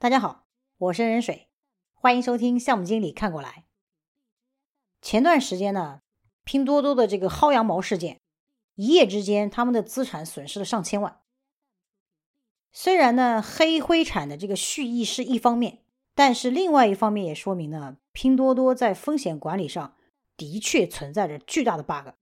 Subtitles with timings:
[0.00, 0.46] 大家好，
[0.76, 1.48] 我是任水，
[1.92, 3.64] 欢迎收听项目经理看过来。
[5.02, 6.02] 前段时间呢，
[6.44, 8.20] 拼多多的这个薅羊毛事件，
[8.76, 11.18] 一夜之间他们的资产损失了上千万。
[12.70, 15.80] 虽然呢，黑灰产的这个蓄意是一方面，
[16.14, 19.96] 但是另外一方面也说明呢，拼多多在风险管理上
[20.36, 22.14] 的确存在着巨大的 bug。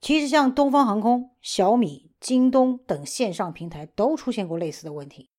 [0.00, 5.30] 其实像东方航空、小米、京东等线上平台都出现过类似的问题。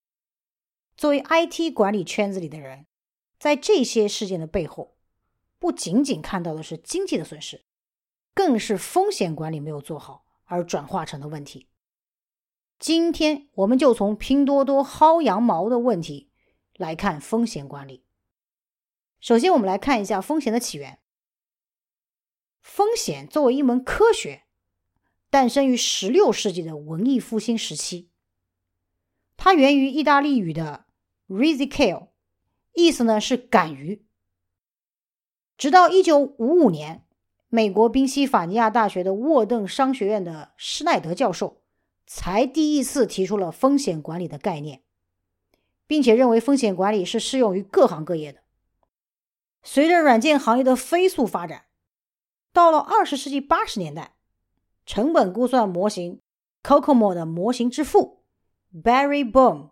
[0.99, 2.85] 作为 IT 管理圈子里的人，
[3.39, 4.97] 在这些事件的背后，
[5.57, 7.63] 不仅仅看到的是经济的损失，
[8.33, 11.69] 更是风险管理没有做好而转化成的问题。
[12.77, 16.31] 今天我们就从拼多多薅羊毛的问题
[16.75, 18.03] 来看风险管理。
[19.21, 20.99] 首先，我们来看一下风险的起源。
[22.59, 24.43] 风险作为一门科学，
[25.29, 28.09] 诞生于16世纪的文艺复兴时期，
[29.37, 30.87] 它源于意大利语的。
[31.29, 32.07] Risicale，
[32.73, 34.03] 意思呢是敢于。
[35.57, 37.05] 直到一九五五年，
[37.49, 41.61] 美国宾夕法尼亚大学的沃顿商学院的施耐德教授
[42.07, 44.81] 才第一次提出了风险管理的概念，
[45.85, 48.41] 并且认为风险管理是适用于各行各业的。
[49.61, 51.65] 随着软件行业的飞速发展，
[52.51, 54.15] 到了二十世纪八十年代，
[54.85, 56.21] 成本估算模型
[56.63, 58.23] COCOMO 的模型之父
[58.73, 59.69] Barry Bohm。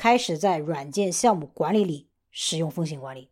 [0.00, 3.28] 开始在软件项目管理里使用风险管理。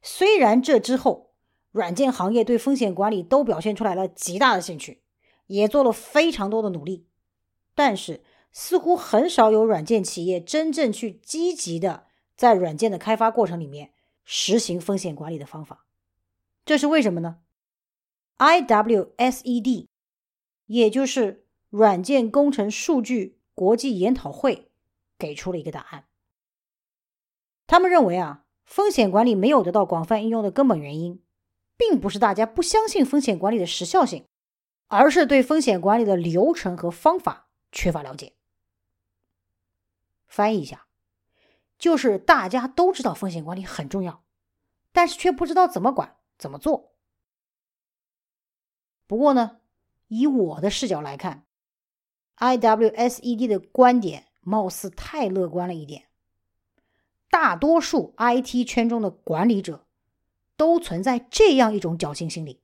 [0.00, 1.32] 虽然这之后，
[1.72, 5.02] 软件行业对风险管理都表现出来了极大的兴趣，
[5.48, 7.08] 也做了非常多的努力，
[7.74, 12.06] 但是似乎很少有软件企业真正去积极的
[12.36, 13.90] 在软件的开发过程里面
[14.24, 15.86] 实行风险管理的方法。
[16.64, 17.38] 这是为什么呢
[18.38, 19.88] ？IWSED，
[20.66, 23.35] 也就是软件工程数据。
[23.56, 24.70] 国际研讨会
[25.16, 26.04] 给出了一个答案。
[27.66, 31.24] 他们认为啊，风险管理没有得到广泛应用的根本原因，
[31.76, 34.28] 并不是大家不相信风险管理的时效性，
[34.88, 38.34] 而是对风险管理的流程和方法缺乏了解。
[40.26, 40.86] 翻译一下，
[41.78, 44.22] 就是大家都知道风险管理很重要，
[44.92, 46.92] 但是却不知道怎么管、怎么做。
[49.06, 49.60] 不过呢，
[50.08, 51.45] 以我的视角来看。
[52.38, 56.04] IWSED 的观点貌似太乐观了一点。
[57.28, 59.86] 大多数 IT 圈中的管理者
[60.56, 62.60] 都存在这样一种侥幸心理：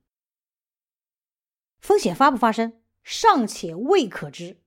[1.79, 4.61] 风险发不发生尚且未可知，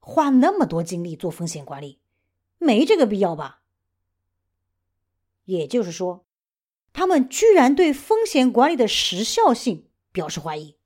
[0.00, 2.00] 花那么多精力做风险管理，
[2.56, 3.62] 没这个必要吧？
[5.44, 6.24] 也就是说，
[6.92, 10.77] 他们居然对风险管理的时效性表示怀疑。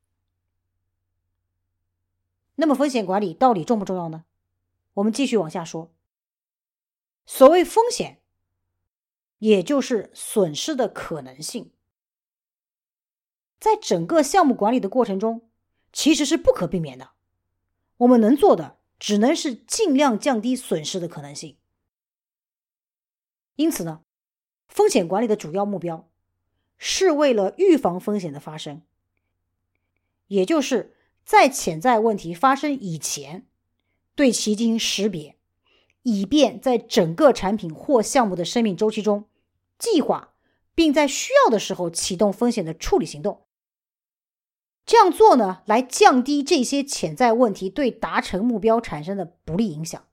[2.55, 4.25] 那么风险管理到底重不重要呢？
[4.93, 5.91] 我们继续往下说。
[7.25, 8.21] 所谓风险，
[9.39, 11.71] 也就是损失的可能性，
[13.59, 15.49] 在整个项目管理的过程中，
[15.91, 17.11] 其实是不可避免的。
[17.97, 21.57] 我们能做的，只能是尽量降低损失的可能性。
[23.55, 24.03] 因此呢，
[24.67, 26.07] 风险管理的主要目标，
[26.77, 28.83] 是为了预防风险的发生，
[30.27, 30.92] 也就是。
[31.25, 33.47] 在潜在问题发生以前，
[34.15, 35.37] 对其进行识别，
[36.03, 39.29] 以便在整个产品或项目的生命周期中
[39.79, 40.33] 计划，
[40.75, 43.45] 并在需要的时候启动风险的处理行动。
[44.85, 50.05] 这样做呢，来降低这些潜在问题对达成目标产生的不利影响。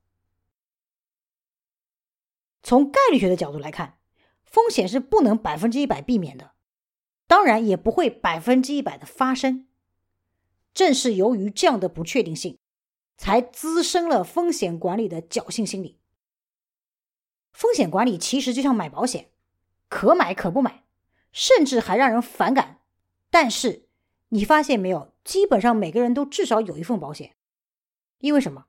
[2.62, 3.98] 从概率学的角度来看，
[4.44, 6.52] 风险是不能百分之一百避免的，
[7.26, 9.66] 当然也不会百分之一百的发生。
[10.72, 12.58] 正是由于这样的不确定性，
[13.16, 15.98] 才滋生了风险管理的侥幸心理。
[17.52, 19.30] 风险管理其实就像买保险，
[19.88, 20.84] 可买可不买，
[21.32, 22.80] 甚至还让人反感。
[23.30, 23.88] 但是
[24.30, 27.36] 你发现没有，基本上每个人都至少有一份保险，
[28.18, 28.66] 因为什么？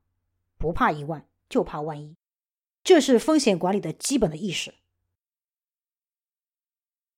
[0.57, 2.15] 不怕一万，就怕万一。
[2.83, 4.73] 这是风险管理的基本的意识。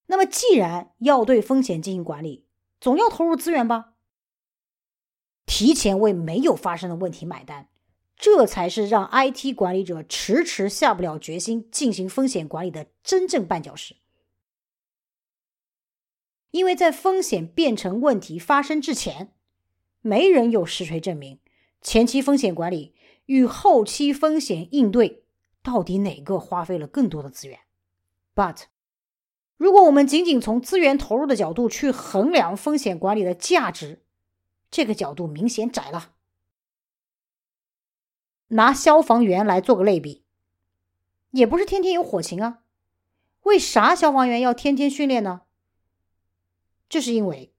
[0.08, 2.46] 那么，既然要对风险进行管理，
[2.80, 3.93] 总要投入资源吧？
[5.46, 7.68] 提前为没有发生的问题买单，
[8.16, 13.96] 这才是让 IT 管理者迟迟下不了决心进行风险管理的真正绊脚石。
[16.52, 19.34] 因为在风险变成问题发生之前，
[20.02, 21.40] 没人有实锤证明
[21.82, 22.94] 前期风险管理
[23.26, 25.24] 与后期风险应对
[25.64, 27.60] 到底哪个花费了更多的资源。
[28.36, 28.66] But，
[29.58, 34.03] 如果我们仅仅从资源投入的角度去衡量风险管理的价值，
[34.74, 36.14] 这个角度明显窄了。
[38.48, 40.24] 拿消防员来做个类比，
[41.30, 42.64] 也不是天天有火情啊。
[43.44, 45.44] 为啥消防员要天天训练呢？
[46.90, 47.54] 这是因为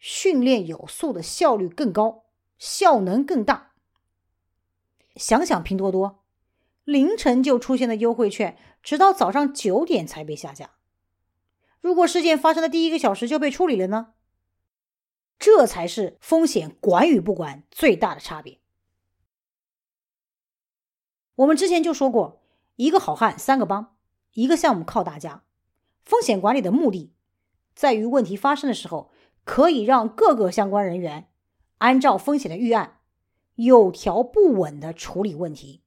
[0.00, 2.24] 训练有素的效率更高，
[2.58, 3.70] 效能更大。
[5.14, 6.24] 想想拼多多，
[6.82, 10.72] 凌晨就出现的优惠券，直到早上九点才被下架。
[11.80, 14.14] 如果事件发生的第一个小时就被处理了呢？
[15.38, 18.58] 这才是风险管与不管最大的差别。
[21.36, 22.42] 我们之前就说过，
[22.76, 23.96] 一个好汉三个帮，
[24.32, 25.44] 一个项目靠大家。
[26.04, 27.12] 风险管理的目的，
[27.74, 29.10] 在于问题发生的时候，
[29.44, 31.28] 可以让各个相关人员
[31.78, 33.00] 按照风险的预案，
[33.56, 35.82] 有条不紊的处理问题，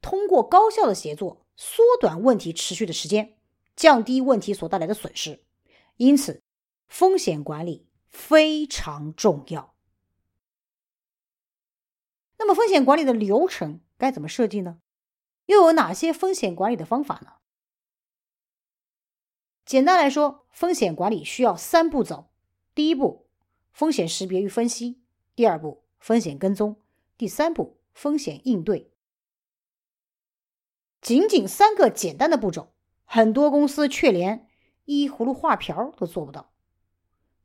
[0.00, 3.36] 通过高效的协作，缩短问题持续的时间，
[3.74, 5.42] 降低问题所带来的损失。
[5.96, 6.42] 因此，
[6.88, 9.74] 风险管理非常重要。
[12.38, 14.80] 那么，风险管理的流程该怎么设计呢？
[15.46, 17.32] 又有哪些风险管理的方法呢？
[19.64, 22.30] 简单来说，风险管理需要三步走：
[22.74, 23.28] 第一步，
[23.72, 25.00] 风险识别与分析；
[25.34, 26.74] 第二步，风险跟踪；
[27.16, 28.92] 第三步，风险应对。
[31.00, 32.72] 仅仅三个简单的步骤，
[33.04, 34.48] 很多公司却连
[34.84, 36.51] 依葫芦画瓢都做不到。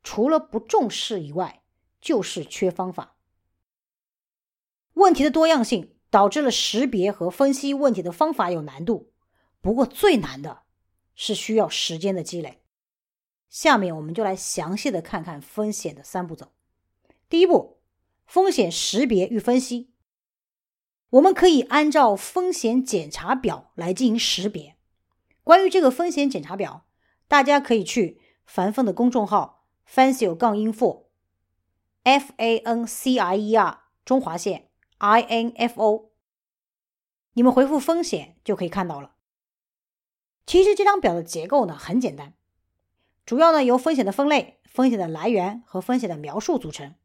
[0.10, 1.62] 除了不重视以外，
[2.00, 3.18] 就是缺方法。
[4.94, 5.94] 问题的多样性。
[6.10, 9.12] 导致了识别和分析问题的方法有难度，
[9.60, 10.62] 不过最难的
[11.16, 12.64] 是需要时间的积累。
[13.50, 16.54] 下面我们就来详细的看看风险的三步走。
[17.28, 17.82] 第一步，
[18.26, 19.92] 风险识别与分析。
[21.10, 24.78] 我们可以按照风险检查表来进行识别。
[25.44, 26.88] 关于这个风险检查表，
[27.28, 29.57] 大家可以去樊凤的公众号
[29.88, 34.70] “fancier 杠 info”，f a n c i e r 中华线。
[35.00, 36.10] info，
[37.34, 39.14] 你们回复风险就可以看到了。
[40.46, 42.34] 其实这张表的结构呢很简单，
[43.26, 46.96] 主要呢由风险的分类、风险的来源和风险的描述组成。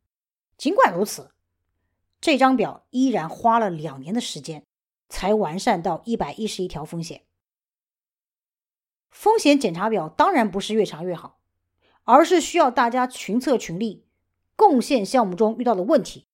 [0.56, 1.34] 尽管如此，
[2.20, 4.64] 这张表依然花了两年的时间
[5.08, 7.24] 才完善到一百一十一条风险。
[9.10, 11.41] 风险检查表当然不是越长越好，
[12.04, 14.04] 而是需要大家群策群力，
[14.56, 16.26] 贡献项目中遇到的问题。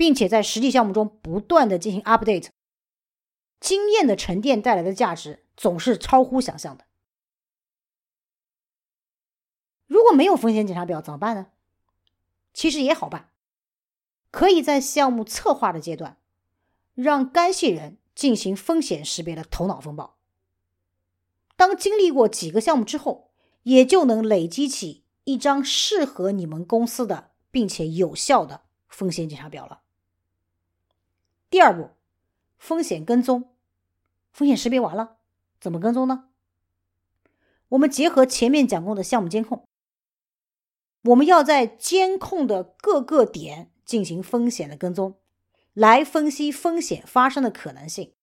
[0.00, 2.48] 并且在实际项目中不断的进行 update，
[3.60, 6.86] 经验的沉淀带来的价值总是超乎想象的。
[9.86, 11.48] 如果没有风险检查表怎么办呢？
[12.54, 13.28] 其实也好办，
[14.30, 16.16] 可以在项目策划的阶段，
[16.94, 20.16] 让干系人进行风险识别的头脑风暴。
[21.56, 23.29] 当经历过几个项目之后，
[23.62, 29.82] 也就能累积起一张适合你们公司的并且有效的风险检查表了。
[31.50, 31.90] 第二步，
[32.58, 33.50] 风险跟踪。
[34.32, 35.16] 风险识别完了，
[35.60, 36.28] 怎么跟踪呢？
[37.70, 39.66] 我们结合前面讲过的项目监控，
[41.02, 45.18] 我们要在监控的各个点进行风险的跟踪，
[45.72, 48.14] 来分析风险发生的可能性。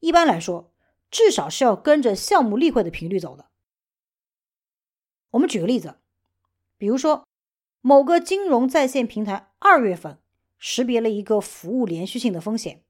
[0.00, 0.72] 一般来说，
[1.10, 3.46] 至少是要跟着项目例会的频率走的。
[5.34, 5.96] 我们举个例子，
[6.76, 7.28] 比如说
[7.80, 10.18] 某个金融在线平台二月份。
[10.66, 12.82] 识别了一个服务连续性的风险，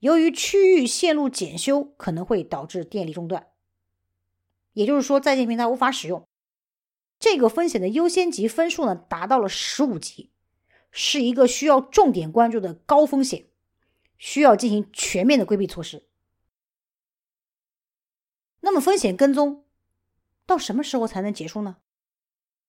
[0.00, 3.46] 由于区域线路检修可能会导致电力中断，
[4.74, 6.28] 也就是说在线平台无法使用。
[7.18, 10.30] 这个风险的优先级分数呢达到了十五级，
[10.90, 13.46] 是一个需要重点关注的高风险，
[14.18, 16.06] 需要进行全面的规避措施。
[18.60, 19.64] 那么风险跟踪
[20.48, 21.76] 到什么时候才能结束呢？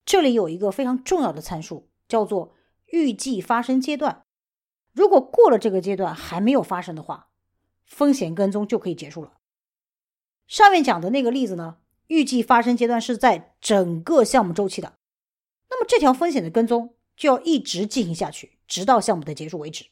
[0.05, 2.53] 这里有一个非常重要的参数，叫做。
[2.91, 4.25] 预计发生阶段，
[4.93, 7.29] 如果过了这个阶段还没有发生的话，
[7.85, 9.37] 风险跟踪就可以结束了。
[10.47, 14.97] 上面讲的那个例子呢，预计发生阶段是在整个项目周期的，
[15.69, 19.85] 那么这条风险的跟踪就要一直进行下去，直到项目的结束为止。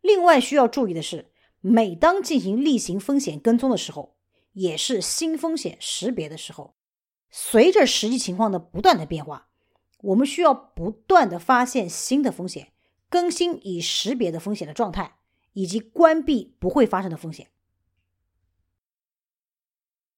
[0.00, 4.16] 另外需要注意的是，每当进行例行风险跟踪的时候，
[4.52, 6.74] 也是新风险识别的时候，
[7.30, 9.48] 随着实际情况的不断的变化。
[9.98, 12.72] 我们需要不断的发现新的风险，
[13.08, 15.18] 更新已识别的风险的状态，
[15.52, 17.48] 以及关闭不会发生的风险。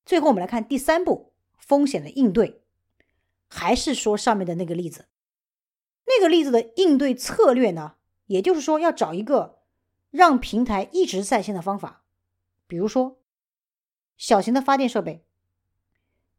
[0.06, 2.62] 最后，我们来看第三步：风险的应对。
[3.46, 5.06] 还是说上面的那个例子，
[6.06, 7.94] 那个例子的应对策略呢？
[8.26, 9.60] 也就是说，要找一个
[10.10, 12.02] 让平台一直在线的方法，
[12.66, 13.20] 比如说
[14.16, 15.24] 小型的发电设备，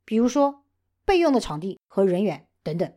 [0.04, 0.64] 比如说
[1.04, 2.94] 备用的场地和人员等等。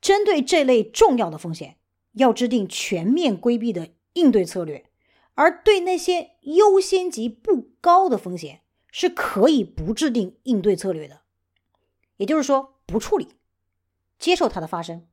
[0.00, 1.78] 针对这类重要的风险，
[2.12, 4.84] 要制定全面规避的应对策略；
[5.34, 11.22] 而对那些优先级不高的风险，是可以不制定应对策略的。
[12.18, 13.28] 也就是说，不处理，
[14.18, 15.08] 接受它的发生。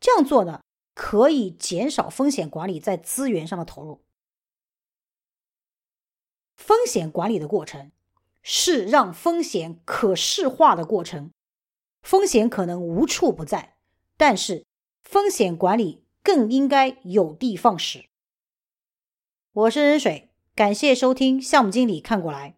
[0.00, 0.62] 这样做呢，
[0.94, 4.02] 可以减少风险管理在资源上的投入。
[6.66, 7.92] 风险管理的过程
[8.40, 11.30] 是让风险可视化的过程。
[12.00, 13.76] 风险可能无处不在，
[14.16, 14.64] 但是
[15.02, 18.06] 风险管理更应该有的放矢。
[19.52, 22.56] 我是任水，感谢收听项目经理看过来。